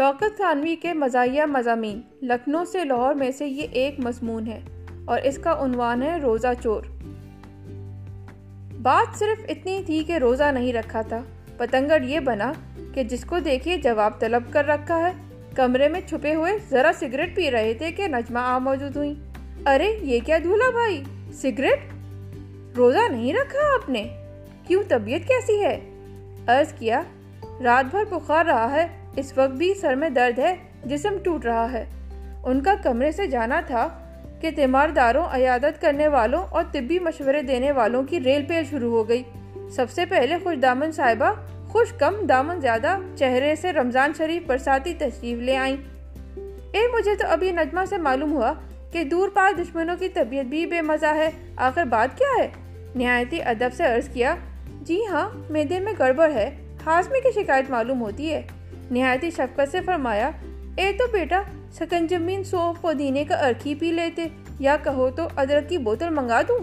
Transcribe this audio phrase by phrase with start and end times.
[0.00, 4.60] شوکت خانوی کے مزاحیہ مضامین لکھنؤ سے لاہور میں سے یہ ایک مضمون ہے
[5.04, 6.82] اور اس کا عنوان ہے روزہ چور۔
[8.82, 11.20] بات صرف اتنی تھی کہ روزہ نہیں رکھا تھا۔
[11.56, 12.52] پتنگڑ یہ بنا
[12.94, 15.12] کہ جس کو دیکھیے جواب طلب کر رکھا ہے۔
[15.54, 19.14] کمرے میں چھپے ہوئے ذرا سگریٹ پی رہے تھے کہ نجمہ آ موجود ہوئی
[19.66, 21.78] ارے، یہ کیا دھولا بھائی؟ سگریٹ؟
[22.76, 24.04] روزہ نہیں رکھا آپ نے؟
[24.66, 25.80] کیوں طبیعت کیسی ہے؟
[26.46, 27.02] عرض کیا،
[27.64, 31.72] رات بھر بخار رہا ہے۔ اس وقت بھی سر میں درد ہے، جسم ٹوٹ رہا
[31.72, 31.84] ہے۔
[32.44, 33.88] ان کا کمرے سے جانا تھا
[34.40, 39.08] کہ تیمارداروں، عیادت کرنے والوں اور طبی مشورے دینے والوں کی ریل پیل شروع ہو
[39.08, 39.22] گئی۔
[39.70, 41.32] سب سے پہلے خوش دامن صاحبہ
[41.68, 45.76] خوش کم دامن زیادہ چہرے سے رمضان شریف برساتی تشریف لے آئیں۔
[46.72, 48.52] اے، مجھے تو ابھی نجمہ سے معلوم ہوا
[48.92, 52.48] کہ دور پار دشمنوں کی طبیعت بھی بے مزہ ہے۔ آخر بات کیا ہے؟
[52.94, 54.36] نہایتی ادب سے عرض کیا
[54.80, 58.42] جی ہاں میدے میں گڑبڑ ہے۔ ہاضمے کی شکایت معلوم ہوتی ہے۔
[58.90, 60.30] نہایتی شفقت سے فرمایا
[60.76, 64.26] اے تو بیٹا سکنجمین سوف پودینے کا ارکھی پی لیتے
[64.58, 66.58] یا کہو تو ادرک کی بوتل منگا دوں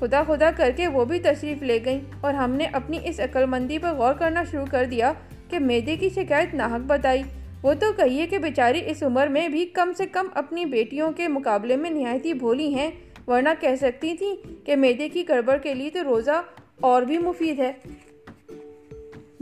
[0.00, 3.46] خدا خدا کر کے وہ بھی تشریف لے گئیں اور ہم نے اپنی اس عقل
[3.46, 5.12] مندی پر غور کرنا شروع کر دیا
[5.48, 7.22] کہ میدے کی شکایت ناحق بتائی
[7.62, 11.28] وہ تو کہیے کہ بیچاری اس عمر میں بھی کم سے کم اپنی بیٹیوں کے
[11.28, 12.90] مقابلے میں نہایتی بھولی ہیں
[13.26, 16.42] ورنہ کہہ سکتی تھی کہ میدے کی گڑبڑ کے لیے تو روزہ
[16.80, 17.72] اور بھی مفید ہے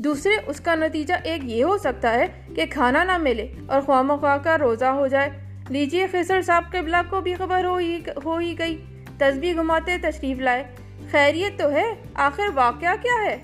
[0.05, 4.03] دوسرے، اس کا نتیجہ ایک یہ ہو سکتا ہے کہ کھانا نہ ملے اور خواہ
[4.03, 5.31] مخواہ کا روزہ ہو جائے۔
[5.69, 7.65] لیجیے خسر صاحب قبلہ کو بھی خبر
[8.25, 8.85] ہو ہی گئی۔
[9.19, 10.65] تسبیح گھماتے تشریف لائے۔
[11.11, 13.37] خیریت تو ہے، آخر واقعہ کیا ہے؟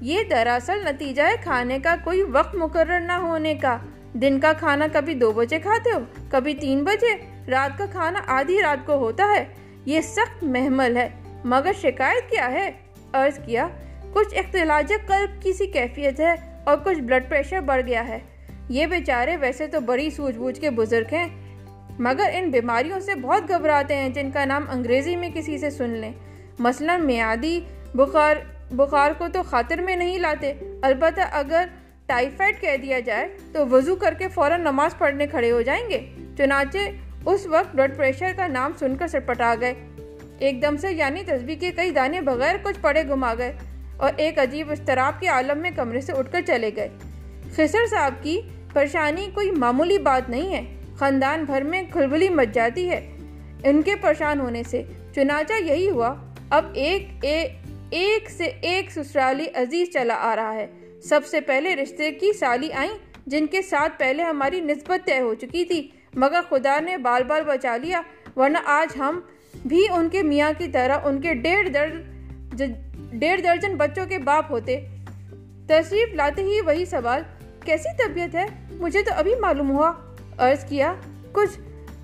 [0.00, 3.78] یہ دراصل نتیجہ ہے کھانے کا کوئی وقت مقرر نہ ہونے کا۔
[4.12, 5.98] دن کا کھانا کبھی دو بجے کھاتے ہو،
[6.30, 9.44] کبھی تین بجے۔ رات کا کھانا آدھی رات کو ہوتا ہے۔
[9.84, 11.08] یہ سخت محمل ہے،
[11.44, 12.70] مگر شکایت کیا ہے؟
[13.12, 13.68] عرض کیا
[14.16, 18.18] کچھ اختلاج قلب کی سی کیفیت ہے اور کچھ بلڈ پریشر بڑھ گیا ہے۔
[18.68, 21.28] یہ بیچارے ویسے تو بڑی سوچ بوجھ کے بزرگ ہیں،
[21.98, 25.90] مگر ان بیماریوں سے بہت گھبراتے ہیں جن کا نام انگریزی میں کسی سے سن
[25.90, 26.12] لیں۔
[26.58, 27.60] مثلا میادی
[27.94, 28.36] بخار
[28.70, 31.64] بخار کو تو خاطر میں نہیں لاتے، البتہ اگر
[32.06, 36.00] ٹائیفائڈ کہہ دیا جائے تو وضو کر کے فوراً نماز پڑھنے کھڑے ہو جائیں گے۔
[36.38, 36.78] چنانچہ
[37.24, 39.74] اس وقت بلڈ پریشر کا نام سن کر سٹپٹا گئے۔
[40.38, 43.52] ایک دم سے یعنی تصویر کے کئی دانے بغیر کچھ پڑے گھما گئے۔
[43.96, 46.88] اور ایک عجیب استراب کے عالم میں کمرے سے اٹھ کر چلے گئے۔
[47.52, 48.40] خسر صاحب کی
[48.72, 53.16] پریشانی کوئی معمولی بات نہیں ہے۔ خاندان بھر میں کھلبلی مچ جاتی ہے۔
[53.64, 54.82] ان کے پریشان ہونے سے
[55.14, 56.14] چنانچہ یہی ہوا۔
[56.50, 57.48] اب ایک، اے،
[57.90, 60.66] ایک سے ایک سسرالی عزیز چلا آ رہا ہے۔
[61.02, 65.34] سب سے پہلے رشتے کی سالی آئیں، جن کے ساتھ پہلے ہماری نسبت طے ہو
[65.34, 68.00] چکی تھی، مگر خدا نے بال بال بچا لیا،
[68.36, 69.20] ورنہ آج ہم
[69.66, 72.16] بھی ان کے میاں کی طرح ان کے ڈیڑھ درد
[73.12, 74.80] ڈیڑھ درجن بچوں کے باپ ہوتے۔
[75.66, 77.22] تشریف لاتے ہی وہی سوال،
[77.64, 79.92] کیسی طبیعت ہے؟ مجھے تو ابھی معلوم ہوا۔
[80.38, 80.94] عرض کیا،
[81.32, 81.60] کچھ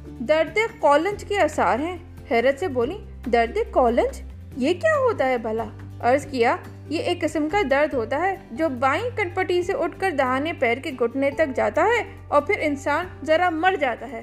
[0.06, 1.96] درد کولنج کے اثار ہیں۔
[2.30, 2.98] حیرت سے بولی،
[3.32, 4.22] درد کولنج
[4.56, 5.64] یہ کیا ہوتا ہے بھلا؟
[6.00, 6.56] عرض کیا،
[6.88, 10.78] یہ ایک قسم کا درد ہوتا ہے جو بائیں کٹپٹی سے اٹھ کر دہانے پیر
[10.78, 14.22] کے گھٹنے تک جاتا ہے اور پھر انسان ذرا مر جاتا ہے۔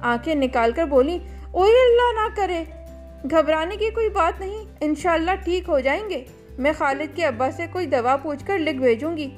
[0.00, 1.18] آنکھیں نکال کر بولی
[1.50, 2.64] اوے اللہ نہ کرے۔
[3.24, 6.24] گھبرانے کی کوئی بات نہیں، انشاءاللہ ٹھیک ہو جائیں گے۔
[6.58, 9.30] میں خالد کے ابا سے کوئی دوا پوچھ کر لکھ بھیجوں گی۔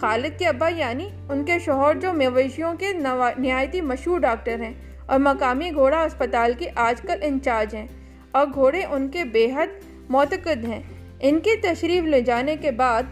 [0.00, 2.92] خالد کے ابا یعنی ان کے شوہر جو مویشیوں کے
[3.38, 4.74] نہایتی مشہور ڈاکٹر ہیں
[5.06, 7.86] اور مقامی گھوڑا اسپتال کے آج کل انچارج ہیں۔
[8.30, 9.66] اور گھوڑے ان کے بے حد
[10.08, 10.82] معتقد ہیں۔
[11.20, 13.02] ان کی تشریف لے جانے کے بعد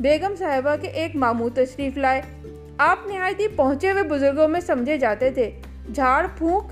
[0.00, 2.22] بیگم صاحبہ کے ایک ماموں تشریف لائے۔
[2.78, 5.50] آپ نہایتی پہنچے ہوئے بزرگوں میں سمجھے جاتے تھے۔
[5.94, 6.64] جھاڑ پھونک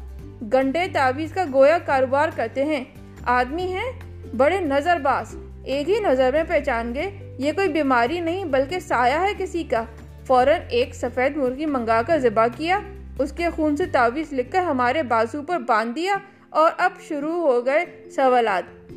[0.42, 2.84] گنڈے تعویز کا گویا کاروبار کرتے ہیں۔
[3.24, 3.92] آدمی ہیں،
[4.36, 9.14] بڑے نظر باز ایک ہی نظر میں پہچان گئے۔ یہ کوئی بیماری نہیں، بلکہ سایہ
[9.14, 9.84] ہے کسی کا۔
[10.26, 12.80] فوراً ایک سفید مرغی منگا کر ذبح کیا۔
[13.18, 16.14] اس کے خون سے تعویذ لکھ کر ہمارے بازو پر باندھ دیا
[16.50, 18.92] اور اب شروع ہو گئے سوالات۔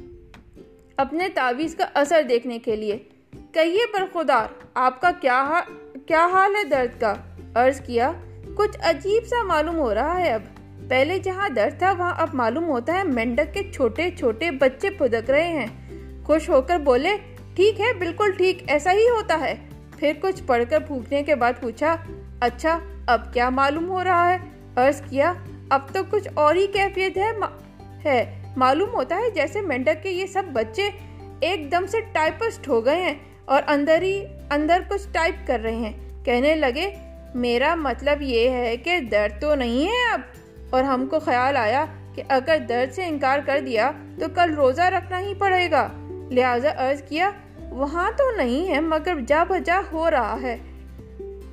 [0.97, 2.97] اپنے تعویذ کا اثر دیکھنے کے لیے۔
[3.51, 4.31] کہیے پر
[4.73, 5.11] آپ کا
[6.05, 7.13] کیا حال ہے درد کا؟
[7.55, 8.11] عرض کیا،
[8.55, 10.41] کچھ عجیب سا معلوم ہو رہا ہے اب۔
[10.89, 15.29] پہلے جہاں درد تھا، وہاں اب معلوم ہوتا ہے مینڈک کے چھوٹے چھوٹے بچے پھدک
[15.29, 15.67] رہے ہیں۔
[16.23, 17.09] خوش ہو کر بولے،
[17.55, 19.55] ٹھیک ہے، بالکل ٹھیک، ایسا ہی ہوتا ہے۔
[19.97, 21.95] پھر کچھ پڑھ کر پھونکنے کے بعد پوچھا
[22.39, 24.37] اچھا اب کیا معلوم ہو رہا ہے؟
[24.75, 25.33] عرض کیا،
[25.69, 27.31] اب تو کچھ اور ہی کیفیت ہے
[28.05, 30.89] ہے، معلوم ہوتا ہے جیسے مینڈک کے یہ سب بچے
[31.39, 35.75] ایک دم سے ٹائپسٹ ہو گئے ہیں اور اندر ہی، اندر کچھ ٹائپ کر رہے
[35.75, 36.91] ہیں۔ کہنے لگے،
[37.35, 40.21] میرا مطلب یہ ہے کہ درد تو نہیں ہے اب۔
[40.69, 41.85] اور ہم کو خیال آیا
[42.15, 45.87] کہ اگر درد سے انکار کر دیا تو کل روزہ رکھنا ہی پڑے گا۔
[46.31, 47.31] لہٰذا عرض کیا،
[47.69, 50.57] وہاں تو نہیں ہے مگر جا بجا ہو رہا ہے۔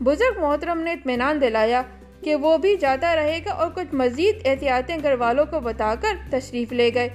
[0.01, 1.83] بزرگ محترم نے اطمینان دلایا
[2.25, 6.17] کہ وہ بھی جاتا رہے گا اور کچھ مزید احتیاطیں گھر والوں کو بتا کر
[6.31, 7.09] تشریف لے گئے۔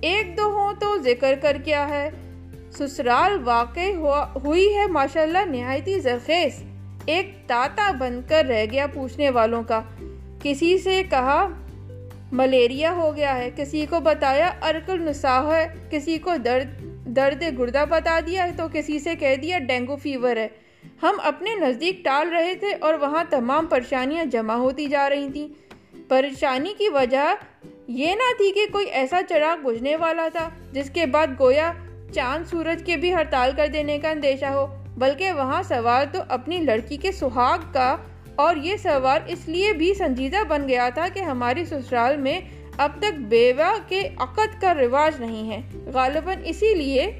[0.00, 2.10] ایک دو ہوں تو ذکر کر کیا ہے۔
[2.70, 3.94] سسرال واقع
[4.44, 6.62] ہوئی ہے ماشاءاللہ نہایتی زرخیز۔
[7.06, 9.82] ایک تاتا بن کر رہ گیا پوچھنے والوں کا۔
[10.44, 11.48] کسی سے کہا
[12.32, 17.84] ملیریا ہو گیا ہے، کسی کو بتایا ارکل نساہ ہے، کسی کو درد درد گردہ
[17.88, 20.48] بتا دیا تو کسی سے کہہ دیا ڈینگو فیور ہے۔
[21.02, 25.48] ہم اپنے نزدیک ٹال رہے تھے اور وہاں تمام پریشانیاں جمع ہوتی جا رہی تھیں۔
[26.08, 27.34] پریشانی کی وجہ
[27.88, 31.72] یہ نہ تھی کہ کوئی ایسا چراغ بجھنے والا تھا، جس کے بعد گویا
[32.14, 34.66] چاند سورج کے بھی ہڑتال کر دینے کا اندیشہ ہو،
[34.98, 37.96] بلکہ وہاں سوال تو اپنی لڑکی کے سہاگ کا
[38.36, 42.40] اور یہ سوال اس لیے بھی سنجیدہ بن گیا تھا کہ ہماری سسرال میں
[42.78, 47.18] اب تک بیوہ کے عقد کا رواج نہیں ہے۔ غالباً اسی لیے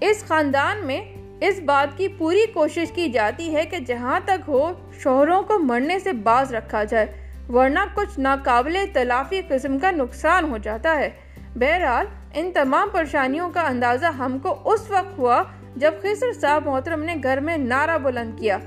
[0.00, 1.00] اس خاندان میں
[1.40, 4.72] اس بات کی پوری کوشش کی جاتی ہے کہ جہاں تک ہو،
[5.02, 7.06] شوہروں کو مرنے سے باز رکھا جائے،
[7.52, 11.10] ورنہ کچھ ناقابل تلافی قسم کا نقصان ہو جاتا ہے۔
[11.54, 15.42] بہرحال، ان تمام پریشانیوں کا اندازہ ہم کو اس وقت ہوا
[15.76, 18.58] جب خسر صاحب محترم نے گھر میں نعرہ بلند کیا،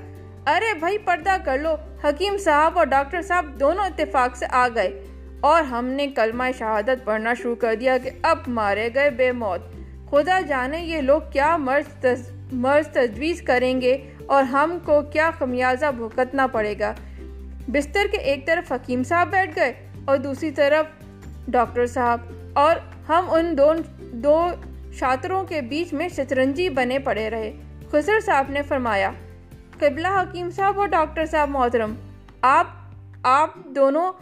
[0.46, 5.02] ارے بھائی پردہ کر لو، حکیم صاحب اور ڈاکٹر صاحب دونوں اتفاق سے آ گئے
[5.40, 9.60] اور ہم نے کلمہ شہادت پڑھنا شروع کر دیا کہ اب مارے گئے بے موت۔
[10.10, 12.06] خدا جانے یہ لوگ کیا مرض
[12.52, 16.92] مرض تجویز کریں گے اور ہم کو کیا خمیازہ بھگتنا پڑے گا۔
[17.68, 19.72] بستر کے ایک طرف حکیم صاحب بیٹھ گئے
[20.04, 20.86] اور دوسری طرف
[21.48, 22.20] ڈاکٹر صاحب
[22.52, 22.76] اور
[23.08, 23.58] ہم ان
[24.12, 24.46] دو
[24.92, 27.52] شاطروں کے بیچ میں شطرنجی بنے پڑے رہے۔
[27.90, 29.10] خسر صاحب نے فرمایا،
[29.78, 31.94] قبلہ حکیم صاحب اور ڈاکٹر صاحب محترم،
[32.42, 32.66] آپ
[33.22, 34.12] آپ دونوں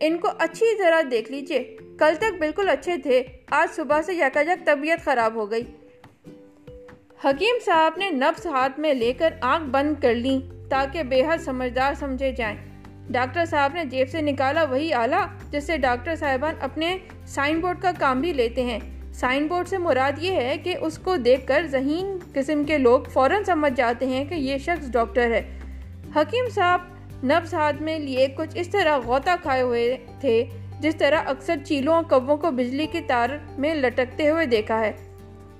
[0.00, 4.40] ان کو اچھی طرح دیکھ لیجیے۔ کل تک بالکل اچھے تھے، آج صبح سے یکا
[4.40, 5.62] یک طبیعت خراب ہو گئی۔
[7.24, 10.40] حکیم صاحب نے نفس ہاتھ میں لے کر آنکھ بند کر لی
[10.70, 12.56] تاکہ بے حد سمجھدار سمجھے جائیں۔
[13.10, 17.82] ڈاکٹر صاحب نے جیب سے نکالا وہی آلہ جس سے ڈاکٹر صاحبان اپنے سائن بورڈ
[17.82, 18.78] کا کام بھی لیتے ہیں۔
[19.20, 23.00] سائن بورڈ سے مراد یہ ہے کہ اس کو دیکھ کر ذہین قسم کے لوگ
[23.12, 25.58] فوراً سمجھ جاتے ہیں کہ یہ شخص ڈاکٹر ہے۔
[26.16, 26.80] حکیم صاحب
[27.24, 30.44] نبز ہاتھ میں لیے کچھ اس طرح غوطہ کھائے ہوئے تھے،
[30.80, 33.28] جس طرح اکثر چیلوں اور کبوں کو بجلی کی تار
[33.58, 34.92] میں لٹکتے ہوئے دیکھا ہے۔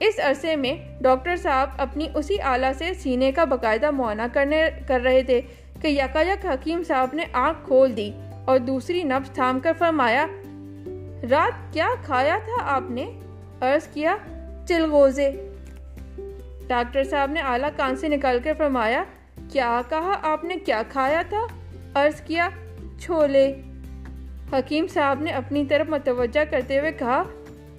[0.00, 5.00] اس عرصے میں ڈاکٹر صاحب اپنی اسی آلہ سے سینے کا باقاعدہ معائنہ کرنے کر
[5.00, 5.40] رہے تھے
[5.82, 8.10] کہ یکا یک حکیم صاحب نے آنکھ کھول دی
[8.44, 10.26] اور دوسری نبز تھام کر فرمایا،
[11.30, 13.06] رات کیا کھایا تھا آپ نے؟
[13.60, 14.16] عرض کیا
[14.68, 15.30] چلغوزے
[16.66, 19.04] ڈاکٹر صاحب نے آلہ کان سے نکال کر فرمایا،
[19.52, 21.46] کیا کہا آپ نے؟ کیا کھایا تھا؟
[21.94, 22.48] عرض کیا،
[23.00, 23.54] چھولے۔
[24.52, 27.22] حکیم صاحب نے اپنی طرف متوجہ کرتے ہوئے کہا،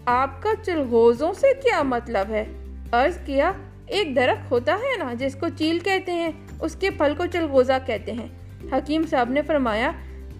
[0.05, 2.45] آپ کا چلغوزوں سے کیا مطلب ہے؟
[2.91, 3.51] عرض کیا،
[3.87, 7.73] ایک درخت ہوتا ہے نا، جس کو چیل کہتے ہیں، اس کے پھل کو چلغوزہ
[7.85, 8.27] کہتے ہیں۔
[8.71, 9.91] حکیم صاحب نے فرمایا،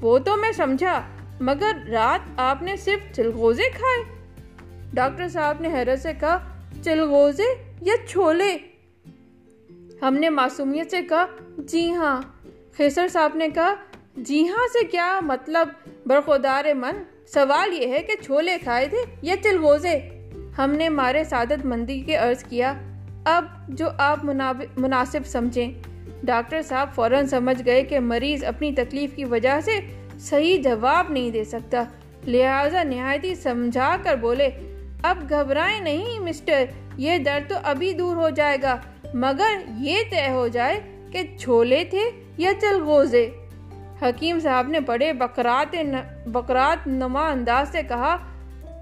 [0.02, 1.02] وہ تو میں سمجھا،
[1.40, 4.19] مگر رات آپ نے صرف چلغوزے کھائے۔
[4.94, 6.38] ڈاکٹر صاحب نے حیرت سے کہا
[6.84, 8.58] چلغوزے یا چھولے؟
[10.02, 11.26] ہم نے معصومیت سے کہا
[11.58, 12.22] جی ہاں۔
[12.78, 13.74] خیسر صاحب نے کہا
[14.18, 15.68] جی ہاں سے کیا مطلب؟
[16.06, 17.04] برخودار من،
[17.34, 20.00] سوال یہ ہے کہ چھولے کھائے تھے یا چلغوزے
[20.58, 22.74] ہم نے مارے سعادت مندی کے عرض کیا،
[23.26, 24.26] اب جو آپ
[24.78, 25.72] مناسب سمجھیں۔
[26.24, 29.80] ڈاکٹر صاحب فوراً سمجھ گئے کہ مریض اپنی تکلیف کی وجہ سے
[30.20, 31.84] صحیح جواب نہیں دے سکتا۔
[32.28, 34.50] لہٰذا نہایتی سمجھا کر بولے
[35.04, 36.64] اب گھبرائیں نہیں مسٹر،
[36.98, 38.78] یہ درد تو ابھی دور ہو جائے گا،
[39.14, 40.80] مگر یہ طے ہو جائے
[41.12, 42.02] کہ چھولے تھے
[42.38, 43.30] یا چلغوزے۔
[44.02, 45.76] حکیم صاحب نے بڑے بکرات
[46.26, 48.18] بکرات نما انداز سے کہا،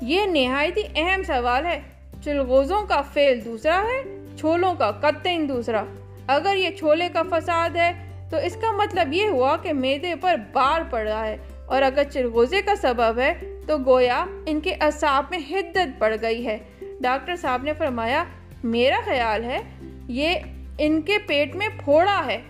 [0.01, 1.81] یہ نہایتی اہم سوال ہے۔
[2.23, 4.03] چلغوزوں کا فیل دوسرا ہے،
[4.39, 5.83] چھولوں کا قطعین دوسرا۔
[6.27, 7.91] اگر یہ چھولے کا فساد ہے
[8.29, 12.03] تو اس کا مطلب یہ ہوا کہ میدے پر بار پڑ رہا ہے۔ اور اگر
[12.03, 13.33] چلغوزے کا سبب ہے
[13.67, 16.57] تو گویا ان کے اصاب میں حدت پڑ گئی ہے۔
[16.99, 18.23] ڈاکٹر صاحب نے فرمایا،
[18.63, 19.59] میرا خیال ہے
[20.07, 20.35] یہ
[20.77, 22.41] ان کے پیٹ میں پھوڑا ہے۔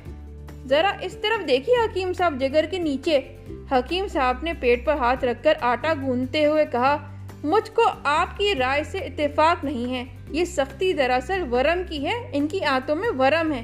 [0.66, 3.20] ذرا اس طرف دیکھیے حکیم صاحب، جگر کے نیچے۔
[3.72, 6.98] حکیم صاحب نے پیٹ پر ہاتھ رکھ کر آٹا گونتے ہوئے کہا،
[7.44, 12.30] مجھ کو آپ کی رائے سے اتفاق نہیں ہے۔ یہ سختی دراصل ورم کی ہے،
[12.34, 13.64] ان کی آنتوں میں ورم ہے۔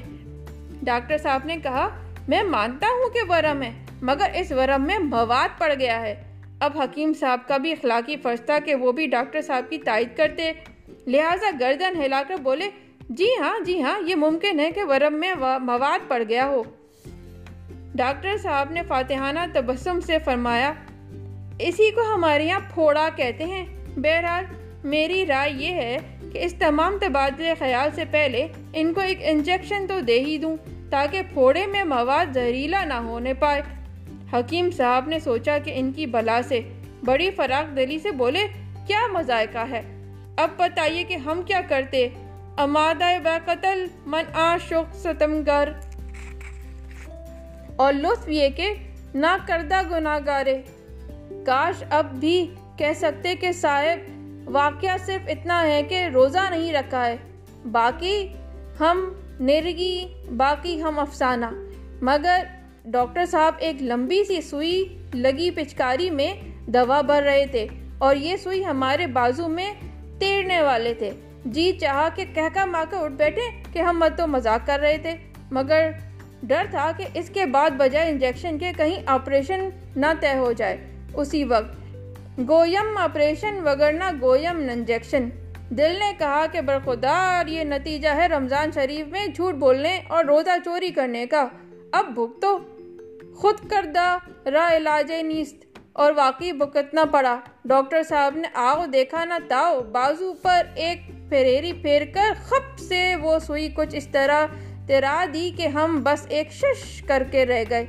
[0.82, 1.88] ڈاکٹر صاحب نے کہا،
[2.28, 6.14] میں مانتا ہوں کہ ورم ہے۔ مگر اس ورم میں مواد پڑ گیا ہے۔
[6.60, 10.16] اب حکیم صاحب کا بھی اخلاقی فرض تھا کہ وہ بھی ڈاکٹر صاحب کی تائید
[10.16, 10.52] کرتے۔
[11.06, 12.70] لہٰذا گردن ہلا کر بولے
[13.08, 16.62] جی ہاں جی ہاں یہ ممکن ہے کہ ورم میں مواد پڑ گیا ہو۔
[17.94, 20.72] ڈاکٹر صاحب نے فاتحانہ تبسم سے فرمایا،
[21.58, 23.64] اسی کو ہمارے یہاں پھوڑا کہتے ہیں۔
[23.96, 24.44] بہرحال،
[24.84, 25.96] میری رائے یہ ہے
[26.32, 30.56] کہ اس تمام تبادلے خیال سے پہلے ان کو ایک انجیکشن تو دے ہی دوں،
[30.90, 33.62] تاکہ پھوڑے میں مواد زہریلا نہ ہونے پائے۔
[34.34, 36.60] حکیم صاحب نے سوچا کہ ان کی بلا سے
[37.04, 38.46] بڑی فراق دلی سے بولے،
[38.86, 39.82] کیا مذائقہ ہے؟
[40.36, 42.08] اب بتائیے کہ ہم کیا کرتے؟
[42.56, 45.68] امادہ قتل من آشق ستمگر۔
[47.76, 48.74] اور لطف یہ کہ
[49.14, 50.62] نہ کردہ گناہ گارے
[51.46, 54.10] کاش اب بھی کہہ سکتے کہ صاحب،
[54.44, 57.16] واقعہ صرف اتنا ہے کہ روزہ نہیں رکھا ہے۔
[57.72, 58.28] باقی
[58.80, 61.46] ہم نرگی، باقی ہم افسانہ۔
[62.02, 62.44] مگر
[62.84, 66.34] ڈاکٹر صاحب ایک لمبی سی سوئی لگی پچکاری میں
[66.66, 67.66] دوا بھر رہے تھے
[67.98, 69.74] اور یہ سوئی ہمارے بازو میں
[70.18, 71.10] تیرنے والے تھے۔
[71.44, 74.98] جی چاہا کہ کہہ ماں کے اٹھ بیٹھے کہ ہم مت تو مذاق کر رہے
[74.98, 75.14] تھے،
[75.50, 75.90] مگر
[76.42, 80.76] ڈر تھا کہ اس کے بعد بجائے انجیکشن کے کہیں آپریشن نہ طے ہو جائے۔
[81.14, 81.96] اسی وقت
[82.48, 85.28] گویم آپریشن وگرنا گویم انجیکشن۔
[85.70, 90.58] دل نے کہا کہ برخودار یہ نتیجہ ہے رمضان شریف میں جھوٹ بولنے اور روزہ
[90.64, 91.46] چوری کرنے کا۔
[91.92, 92.58] اب بھگ تو
[93.36, 99.34] خود کردہ را علاج نیست۔ اور واقعی بکتنا پڑا۔ ڈاکٹر صاحب نے آؤ دیکھا نہ
[99.48, 104.46] تاؤ۔ بازو پر ایک پھریری پھیر کر خپ سے وہ سوئی کچھ اس طرح
[104.86, 107.86] تیرا دی کہ ہم بس ایک شش کر کے رہ گئے۔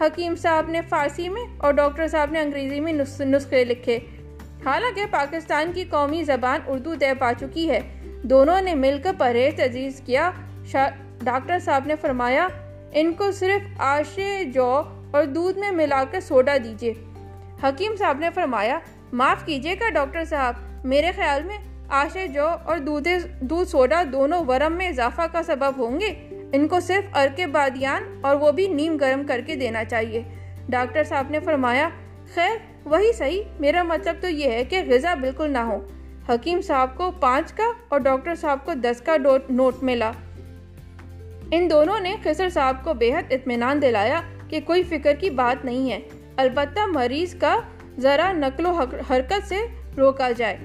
[0.00, 3.98] حکیم صاحب نے فارسی میں اور ڈاکٹر صاحب نے انگریزی میں نسخے لکھے۔
[4.64, 7.80] حالانکہ پاکستان کی قومی زبان اردو طے پا چکی ہے۔
[8.22, 10.30] دونوں نے مل کر پرہیز عزیز کیا۔
[11.22, 12.48] ڈاکٹر صاحب نے فرمایا
[12.92, 16.94] ان کو صرف آشے جو اور دودھ میں ملا کر سوڈا دیجیے
[17.62, 18.78] حکیم صاحب نے فرمایا،
[19.12, 23.08] معاف کیجیے گا ڈاکٹر صاحب، میرے خیال میں آشے جو اور دودھ
[23.40, 28.02] دودھ سوڈا دونوں ورم میں اضافہ کا سبب ہوں گے۔ ان کو صرف ارک بادیان
[28.20, 30.22] اور وہ بھی نیم گرم کر کے دینا چاہیے۔
[30.68, 31.88] ڈاکٹر صاحب نے فرمایا،
[32.34, 35.86] خیر، وہی صحیح، میرا مطلب تو یہ ہے کہ غذا بالکل نہ ہو۔
[36.28, 39.16] حکیم صاحب کو پانچ کا اور ڈاکٹر صاحب کو دس کا
[39.48, 40.12] نوٹ ملا۔
[41.52, 45.64] ان دونوں نے خسر صاحب کو بے حد اطمینان دلایا کہ کوئی فکر کی بات
[45.64, 45.98] نہیں ہے۔
[46.36, 47.60] البتہ مریض کا
[47.98, 48.72] ذرا نقل و
[49.10, 49.56] حرکت سے
[49.96, 50.56] روکا جائے۔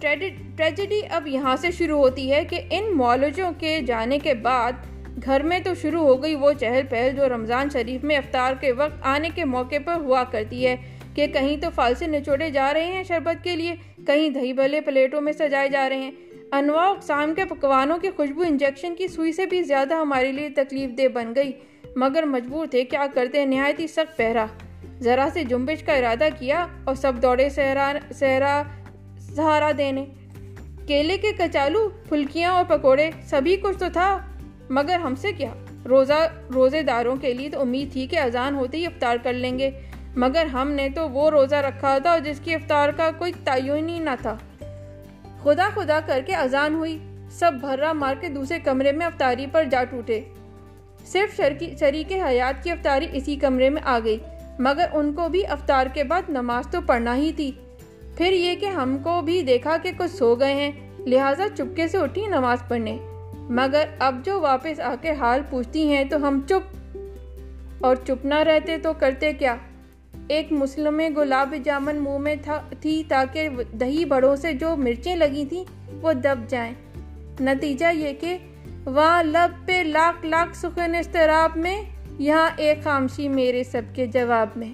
[0.00, 4.72] ٹریجڈی اب یہاں سے شروع ہوتی ہے کہ ان معالجوں کے جانے کے بعد
[5.24, 8.72] گھر میں تو شروع ہو گئی وہ چہل پہل جو رمضان شریف میں افطار کے
[8.72, 10.76] وقت آنے کے موقع پر ہوا کرتی ہے
[11.14, 13.74] کہ کہیں تو فالسے نچوڑے جا رہے ہیں شربت کے لیے،
[14.06, 16.10] کہیں دہی بھلے پلیٹوں میں سجائے جا رہے ہیں۔
[16.52, 20.90] انواع اقسام کے پکوانوں کی خوشبو انجیکشن کی سوئی سے بھی زیادہ ہمارے لیے تکلیف
[20.98, 21.52] دہ بن گئی،
[21.96, 24.46] مگر مجبور تھے کیا کرتے نہایت ہی سخت پہرا۔
[25.00, 28.62] ذرا سے جنبش کا ارادہ کیا اور سب دوڑے سہرا
[29.36, 30.04] سہارا دینے۔
[30.86, 34.18] کیلے کے کچالو، پھلکیاں اور پکوڑے سبھی کچھ تو تھا،
[34.70, 35.52] مگر ہم سے کیا؟
[35.88, 39.58] روزہ، روزے داروں کے لیے تو امید تھی کہ اذان ہوتے ہی افطار کر لیں
[39.58, 39.70] گے،
[40.16, 43.98] مگر ہم نے تو وہ روزہ رکھا تھا جس کی افطار کا کوئی تعین ہی
[43.98, 44.36] نہ تھا۔
[45.42, 46.98] خدا خدا کر کے اذان ہوئی۔
[47.30, 50.20] سب بھرا مار کے دوسرے کمرے میں افطاری پر جا ٹوٹے۔
[51.06, 51.40] صرف
[51.80, 54.18] شریک حیات کی افطاری اسی کمرے میں آ گئی۔
[54.58, 57.52] مگر ان کو بھی افطار کے بعد نماز تو پڑھنا ہی تھی۔
[58.16, 61.98] پھر یہ کہ ہم کو بھی دیکھا کہ کچھ سو گئے ہیں، لہٰذا چپکے سے
[61.98, 62.98] اٹھی نماز پڑھنے۔
[63.34, 66.96] مگر اب جو واپس آ کے حال پوچھتی ہیں تو ہم چپ۔
[67.80, 69.56] اور چپ نہ رہتے تو کرتے کیا؟
[70.30, 72.36] ایک مسلم گلاب جامن منہ میں
[72.80, 75.64] تھی تاکہ دہی بڑوں سے جو مرچیں لگی تھیں
[76.02, 76.74] وہ دب جائیں۔
[77.40, 78.38] نتیجہ یہ کہ
[78.84, 81.82] وہاں لب پہ لاکھ لاکھ سخن استراب میں،
[82.18, 84.72] یہاں ایک خامشی میرے سب کے جواب میں